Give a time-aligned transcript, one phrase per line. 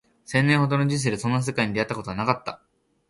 [0.25, 2.63] 十年ほどの人生でそんな世界に出会ったことはなかった